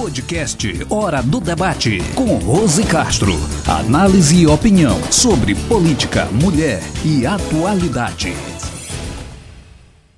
[0.00, 3.32] Podcast Hora do Debate com Rose Castro.
[3.68, 8.30] Análise e opinião sobre política, mulher e atualidade.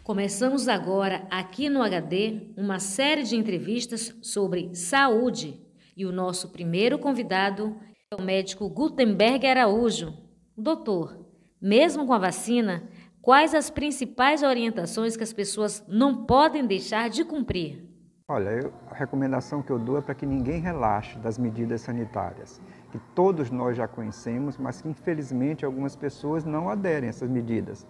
[0.04, 5.60] Começamos agora aqui no HD uma série de entrevistas sobre saúde
[5.96, 7.76] e o nosso primeiro convidado
[8.08, 10.14] é o médico Gutenberg Araújo.
[10.56, 11.26] Doutor,
[11.60, 12.88] mesmo com a vacina,
[13.20, 17.91] quais as principais orientações que as pessoas não podem deixar de cumprir?
[18.28, 22.60] Olha, eu, a recomendação que eu dou é para que ninguém relaxe das medidas sanitárias,
[22.92, 27.84] que todos nós já conhecemos, mas que infelizmente algumas pessoas não aderem a essas medidas.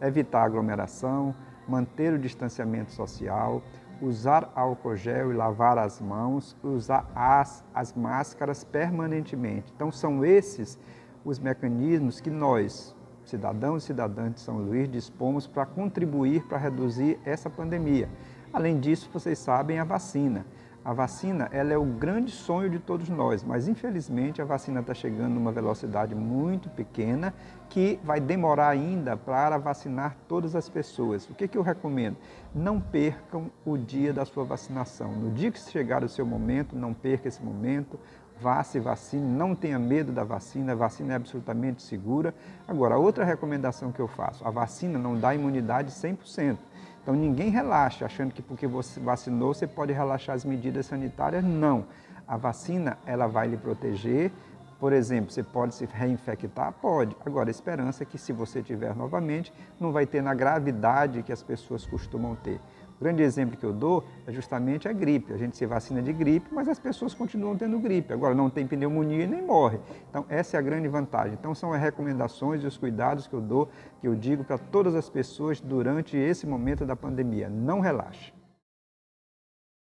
[0.00, 1.32] Evitar aglomeração,
[1.68, 3.62] manter o distanciamento social,
[4.02, 9.72] usar álcool gel e lavar as mãos, usar as, as máscaras permanentemente.
[9.74, 10.76] Então, são esses
[11.24, 12.94] os mecanismos que nós,
[13.26, 18.08] cidadãos e cidadãs de São Luís, dispomos para contribuir para reduzir essa pandemia.
[18.52, 20.46] Além disso, vocês sabem a vacina.
[20.86, 24.94] A vacina ela é o grande sonho de todos nós, mas infelizmente a vacina está
[24.94, 27.34] chegando numa velocidade muito pequena
[27.68, 31.28] que vai demorar ainda para vacinar todas as pessoas.
[31.28, 32.16] O que, que eu recomendo?
[32.54, 35.10] Não percam o dia da sua vacinação.
[35.10, 37.98] No dia que chegar o seu momento, não perca esse momento.
[38.40, 42.34] Vá se vacine, não tenha medo da vacina, a vacina é absolutamente segura.
[42.68, 46.58] Agora, outra recomendação que eu faço: a vacina não dá imunidade 100%.
[47.02, 51.44] Então ninguém relaxa achando que porque você vacinou você pode relaxar as medidas sanitárias.
[51.44, 51.84] Não.
[52.26, 54.32] A vacina ela vai lhe proteger.
[54.78, 56.72] Por exemplo, você pode se reinfectar?
[56.72, 57.16] Pode.
[57.24, 61.32] Agora, a esperança é que se você tiver novamente, não vai ter na gravidade que
[61.32, 62.60] as pessoas costumam ter.
[62.98, 65.32] O grande exemplo que eu dou é justamente a gripe.
[65.32, 68.12] A gente se vacina de gripe, mas as pessoas continuam tendo gripe.
[68.12, 69.78] Agora não tem pneumonia e nem morre.
[70.08, 71.36] Então essa é a grande vantagem.
[71.38, 73.68] Então são as recomendações e os cuidados que eu dou,
[74.00, 77.48] que eu digo para todas as pessoas durante esse momento da pandemia.
[77.48, 78.35] Não relaxe.